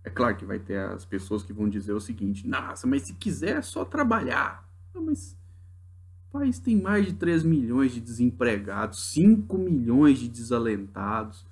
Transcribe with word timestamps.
É 0.03 0.09
claro 0.09 0.35
que 0.35 0.45
vai 0.45 0.59
ter 0.59 0.77
as 0.77 1.05
pessoas 1.05 1.43
que 1.43 1.53
vão 1.53 1.67
dizer 1.69 1.93
o 1.93 1.99
seguinte: 1.99 2.47
nossa, 2.47 2.85
mas 2.85 3.03
se 3.03 3.13
quiser 3.13 3.57
é 3.57 3.61
só 3.61 3.83
trabalhar. 3.85 4.69
Não, 4.93 5.03
mas 5.03 5.35
o 6.29 6.33
país 6.33 6.59
tem 6.59 6.79
mais 6.79 7.05
de 7.05 7.13
3 7.13 7.43
milhões 7.43 7.93
de 7.93 8.01
desempregados, 8.01 9.11
5 9.13 9.57
milhões 9.57 10.19
de 10.19 10.27
desalentados, 10.27 11.45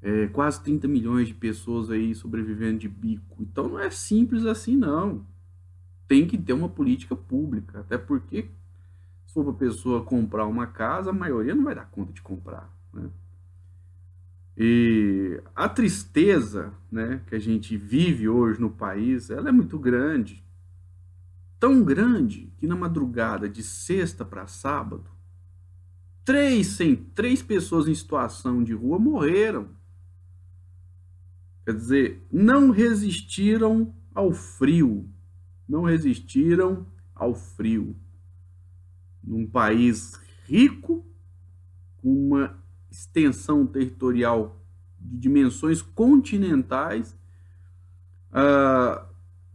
é, 0.00 0.28
quase 0.28 0.62
30 0.62 0.88
milhões 0.88 1.28
de 1.28 1.34
pessoas 1.34 1.90
aí 1.90 2.14
sobrevivendo 2.14 2.78
de 2.78 2.88
bico. 2.88 3.42
Então 3.42 3.68
não 3.68 3.78
é 3.78 3.90
simples 3.90 4.46
assim, 4.46 4.76
não 4.76 5.26
tem 6.08 6.26
que 6.26 6.38
ter 6.38 6.52
uma 6.52 6.68
política 6.68 7.16
pública, 7.16 7.80
até 7.80 7.98
porque 7.98 8.50
se 9.26 9.34
for 9.34 9.44
para 9.44 9.52
a 9.52 9.56
pessoa 9.56 10.04
comprar 10.04 10.46
uma 10.46 10.66
casa, 10.66 11.10
a 11.10 11.12
maioria 11.12 11.54
não 11.54 11.64
vai 11.64 11.74
dar 11.74 11.90
conta 11.90 12.12
de 12.12 12.22
comprar, 12.22 12.72
né? 12.92 13.10
E 14.56 15.42
a 15.54 15.68
tristeza, 15.68 16.72
né, 16.90 17.20
que 17.26 17.34
a 17.34 17.38
gente 17.38 17.76
vive 17.76 18.26
hoje 18.26 18.58
no 18.58 18.70
país, 18.70 19.28
ela 19.28 19.50
é 19.50 19.52
muito 19.52 19.78
grande. 19.78 20.42
Tão 21.60 21.84
grande 21.84 22.52
que 22.56 22.66
na 22.66 22.74
madrugada 22.74 23.50
de 23.50 23.62
sexta 23.62 24.24
para 24.24 24.46
sábado, 24.46 25.10
três, 26.24 26.68
sem, 26.68 26.96
três 26.96 27.42
pessoas 27.42 27.86
em 27.86 27.94
situação 27.94 28.64
de 28.64 28.72
rua 28.72 28.98
morreram. 28.98 29.68
Quer 31.66 31.74
dizer, 31.74 32.26
não 32.32 32.70
resistiram 32.70 33.94
ao 34.14 34.32
frio, 34.32 35.06
não 35.68 35.82
resistiram 35.82 36.86
ao 37.14 37.34
frio. 37.34 37.96
Num 39.22 39.46
país 39.46 40.18
rico, 40.44 41.04
com 41.98 42.28
uma 42.28 42.62
extensão 42.90 43.66
territorial 43.66 44.60
de 44.98 45.18
dimensões 45.18 45.82
continentais, 45.82 47.16
uh, 48.30 49.04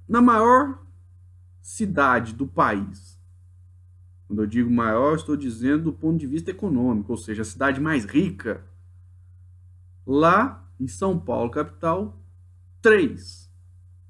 na 0.08 0.22
maior 0.22 0.84
cidade 1.62 2.34
do 2.34 2.46
país. 2.46 3.20
Quando 4.28 4.44
eu 4.44 4.48
digo 4.48 4.70
maior, 4.70 5.16
estou 5.16 5.36
dizendo 5.36 5.86
do 5.86 5.94
ponto 5.94 6.18
de 6.18 6.28
vista 6.28 6.52
econômico, 6.52 7.12
ou 7.12 7.18
seja, 7.18 7.42
a 7.42 7.46
cidade 7.46 7.80
mais 7.80 8.06
rica. 8.06 8.66
Lá 10.06 10.70
em 10.80 10.88
São 10.88 11.20
Paulo, 11.20 11.52
capital, 11.52 12.20
três 12.82 13.51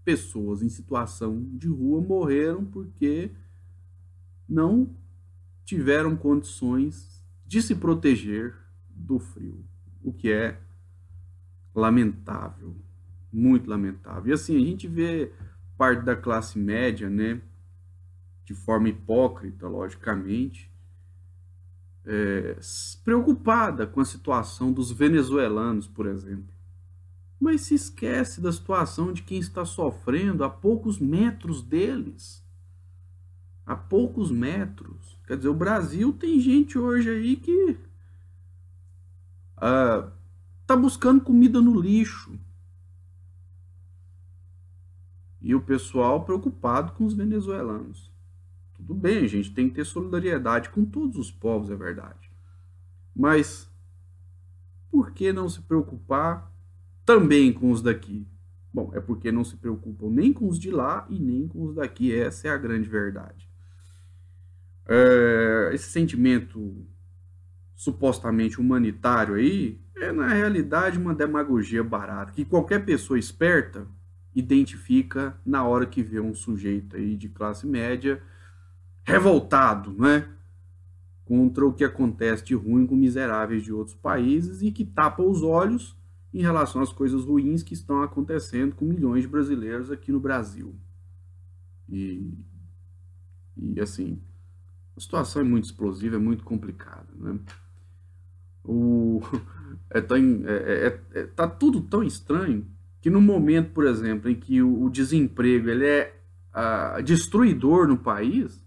pessoas 0.03 0.61
em 0.61 0.69
situação 0.69 1.41
de 1.53 1.67
rua 1.67 2.01
morreram 2.01 2.65
porque 2.65 3.31
não 4.47 4.95
tiveram 5.63 6.15
condições 6.15 7.23
de 7.45 7.61
se 7.61 7.75
proteger 7.75 8.55
do 8.89 9.19
frio, 9.19 9.63
o 10.03 10.11
que 10.11 10.31
é 10.31 10.59
lamentável, 11.73 12.75
muito 13.31 13.69
lamentável. 13.69 14.31
E 14.31 14.33
assim, 14.33 14.55
a 14.57 14.65
gente 14.65 14.87
vê 14.87 15.31
parte 15.77 16.03
da 16.03 16.15
classe 16.15 16.59
média, 16.59 17.09
né, 17.09 17.41
de 18.43 18.53
forma 18.53 18.89
hipócrita, 18.89 19.67
logicamente, 19.67 20.69
é, 22.03 22.57
preocupada 23.03 23.85
com 23.85 24.01
a 24.01 24.05
situação 24.05 24.73
dos 24.73 24.91
venezuelanos, 24.91 25.87
por 25.87 26.07
exemplo 26.07 26.50
mas 27.41 27.61
se 27.61 27.73
esquece 27.73 28.39
da 28.39 28.51
situação 28.51 29.11
de 29.11 29.23
quem 29.23 29.39
está 29.39 29.65
sofrendo 29.65 30.43
a 30.43 30.49
poucos 30.49 30.99
metros 30.99 31.63
deles. 31.63 32.45
A 33.65 33.75
poucos 33.75 34.29
metros. 34.29 35.17
Quer 35.25 35.37
dizer, 35.37 35.49
o 35.49 35.55
Brasil 35.55 36.13
tem 36.13 36.39
gente 36.39 36.77
hoje 36.77 37.09
aí 37.09 37.35
que 37.35 37.71
uh, 39.57 40.11
tá 40.67 40.77
buscando 40.77 41.23
comida 41.23 41.59
no 41.59 41.81
lixo. 41.81 42.39
E 45.41 45.55
o 45.55 45.61
pessoal 45.61 46.23
preocupado 46.23 46.91
com 46.91 47.05
os 47.05 47.15
venezuelanos. 47.15 48.11
Tudo 48.75 48.93
bem, 48.93 49.25
a 49.25 49.27
gente 49.27 49.51
tem 49.51 49.67
que 49.67 49.73
ter 49.73 49.85
solidariedade 49.85 50.69
com 50.69 50.85
todos 50.85 51.17
os 51.17 51.31
povos, 51.31 51.71
é 51.71 51.75
verdade. 51.75 52.31
Mas 53.15 53.67
por 54.91 55.09
que 55.11 55.33
não 55.33 55.49
se 55.49 55.61
preocupar 55.61 56.50
também 57.05 57.51
com 57.51 57.71
os 57.71 57.81
daqui? 57.81 58.27
Bom, 58.73 58.91
é 58.93 58.99
porque 58.99 59.31
não 59.31 59.43
se 59.43 59.57
preocupam 59.57 60.09
nem 60.09 60.31
com 60.31 60.47
os 60.47 60.57
de 60.59 60.71
lá 60.71 61.05
e 61.09 61.19
nem 61.19 61.47
com 61.47 61.63
os 61.63 61.75
daqui. 61.75 62.13
Essa 62.13 62.47
é 62.47 62.51
a 62.51 62.57
grande 62.57 62.89
verdade. 62.89 63.49
É, 64.87 65.71
esse 65.73 65.89
sentimento 65.89 66.85
supostamente 67.75 68.59
humanitário 68.59 69.35
aí 69.35 69.81
é, 70.01 70.11
na 70.11 70.27
realidade, 70.27 70.97
uma 70.97 71.13
demagogia 71.13 71.83
barata 71.83 72.31
que 72.31 72.43
qualquer 72.43 72.83
pessoa 72.83 73.19
esperta 73.19 73.87
identifica 74.33 75.39
na 75.45 75.63
hora 75.63 75.85
que 75.85 76.01
vê 76.01 76.19
um 76.19 76.33
sujeito 76.33 76.95
aí 76.95 77.15
de 77.15 77.29
classe 77.29 77.67
média 77.67 78.21
revoltado, 79.03 79.93
né? 79.93 80.27
Contra 81.23 81.65
o 81.65 81.73
que 81.73 81.83
acontece 81.83 82.43
de 82.43 82.55
ruim 82.55 82.87
com 82.87 82.95
miseráveis 82.95 83.63
de 83.63 83.71
outros 83.71 83.95
países 83.95 84.63
e 84.63 84.71
que 84.71 84.83
tapa 84.83 85.21
os 85.21 85.43
olhos 85.43 85.95
em 86.33 86.41
relação 86.41 86.81
às 86.81 86.93
coisas 86.93 87.25
ruins 87.25 87.61
que 87.61 87.73
estão 87.73 88.01
acontecendo 88.01 88.75
com 88.75 88.85
milhões 88.85 89.23
de 89.23 89.27
brasileiros 89.27 89.91
aqui 89.91 90.11
no 90.11 90.19
Brasil. 90.19 90.75
E, 91.89 92.33
e 93.57 93.79
assim, 93.79 94.21
a 94.95 94.99
situação 94.99 95.41
é 95.41 95.45
muito 95.45 95.65
explosiva, 95.65 96.15
é 96.15 96.19
muito 96.19 96.43
complicada. 96.43 97.09
Né? 97.15 97.39
O, 98.63 99.21
é 99.89 99.99
tão, 99.99 100.17
é, 100.17 100.55
é, 100.55 100.87
é, 100.87 101.19
é, 101.19 101.23
tá 101.27 101.47
tudo 101.47 101.81
tão 101.81 102.03
estranho 102.03 102.65
que 103.01 103.09
no 103.09 103.19
momento, 103.19 103.71
por 103.71 103.85
exemplo, 103.85 104.29
em 104.29 104.35
que 104.35 104.61
o, 104.61 104.83
o 104.83 104.89
desemprego 104.89 105.69
ele 105.69 105.85
é 105.85 106.21
a, 106.53 107.01
destruidor 107.01 107.87
no 107.87 107.97
país, 107.97 108.63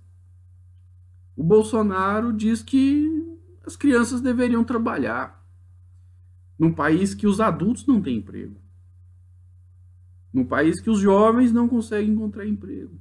o 1.36 1.42
Bolsonaro 1.42 2.32
diz 2.32 2.62
que 2.62 3.38
as 3.64 3.76
crianças 3.76 4.20
deveriam 4.20 4.64
trabalhar 4.64 5.43
num 6.58 6.72
país 6.72 7.14
que 7.14 7.26
os 7.26 7.40
adultos 7.40 7.86
não 7.86 8.00
têm 8.00 8.18
emprego. 8.18 8.56
Num 10.32 10.44
país 10.44 10.80
que 10.80 10.90
os 10.90 10.98
jovens 10.98 11.52
não 11.52 11.68
conseguem 11.68 12.10
encontrar 12.10 12.46
emprego. 12.46 12.98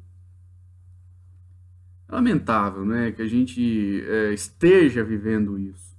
É 2.08 2.14
lamentável 2.14 2.86
né, 2.86 3.12
que 3.12 3.22
a 3.22 3.28
gente 3.28 4.04
é, 4.08 4.34
esteja 4.34 5.04
vivendo 5.04 5.58
isso. 5.58 5.98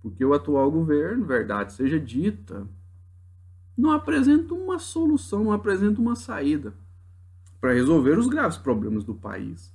Porque 0.00 0.24
o 0.24 0.32
atual 0.32 0.70
governo, 0.70 1.26
verdade 1.26 1.72
seja 1.72 1.98
dita, 1.98 2.66
não 3.76 3.90
apresenta 3.90 4.54
uma 4.54 4.78
solução, 4.78 5.44
não 5.44 5.52
apresenta 5.52 6.00
uma 6.00 6.16
saída 6.16 6.72
para 7.60 7.72
resolver 7.72 8.18
os 8.18 8.26
graves 8.26 8.56
problemas 8.56 9.04
do 9.04 9.14
país. 9.14 9.72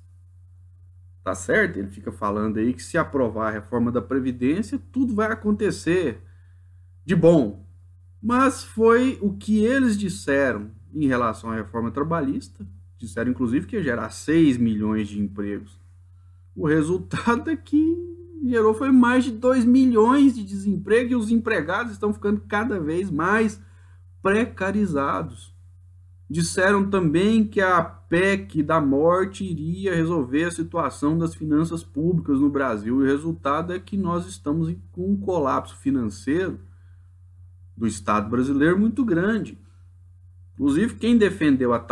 Tá 1.24 1.36
certo? 1.36 1.78
Ele 1.78 1.88
fica 1.88 2.12
falando 2.12 2.58
aí 2.58 2.74
que 2.74 2.84
se 2.84 2.98
aprovar 2.98 3.50
a 3.50 3.52
reforma 3.52 3.92
da 3.92 4.02
Previdência, 4.02 4.82
tudo 4.92 5.16
vai 5.16 5.32
acontecer 5.32 6.22
de 7.06 7.16
bom, 7.16 7.66
mas 8.22 8.64
foi 8.64 9.18
o 9.22 9.34
que 9.34 9.64
eles 9.64 9.98
disseram 9.98 10.72
em 10.94 11.08
relação 11.08 11.50
à 11.50 11.56
reforma 11.56 11.92
trabalhista. 11.92 12.66
Disseram, 12.98 13.32
inclusive, 13.32 13.68
que 13.68 13.76
ia 13.76 13.84
gerar 13.84 14.10
6 14.10 14.58
milhões 14.58 15.10
de 15.10 15.20
empregos. 15.20 15.78
O 16.56 16.66
resultado 16.68 17.50
é 17.50 17.56
que 17.56 17.98
gerou 18.46 18.74
foi 18.74 18.92
mais 18.92 19.26
de 19.26 19.32
2 19.32 19.66
milhões 19.66 20.36
de 20.36 20.44
desemprego 20.44 21.12
e 21.12 21.16
os 21.16 21.32
empregados 21.32 21.92
estão 21.92 22.14
ficando 22.14 22.42
cada 22.48 22.80
vez 22.80 23.10
mais 23.12 23.62
precarizados. 24.22 25.54
Disseram 26.30 26.90
também 26.90 27.46
que 27.46 27.60
a 27.60 27.84
PEC 27.84 28.64
da 28.64 28.80
morte 28.80 29.44
iria 29.44 29.94
resolver 29.94 30.46
a 30.46 30.52
situação 30.52 31.18
das 31.18 31.36
finanças 31.36 31.84
públicas 31.84 32.40
no 32.40 32.50
Brasil. 32.50 33.02
E 33.02 33.04
o 33.04 33.06
resultado 33.06 33.74
é 33.74 33.80
que 33.80 33.98
nós 33.98 34.26
estamos 34.26 34.74
com 34.92 35.12
um 35.12 35.18
colapso 35.18 35.76
financeiro 35.78 36.60
do 37.76 37.88
Estado 37.88 38.30
brasileiro 38.30 38.78
muito 38.78 39.04
grande. 39.04 39.58
Inclusive, 40.54 40.96
quem 40.96 41.18
defendeu 41.18 41.74
a 41.74 41.80
tal 41.80 41.92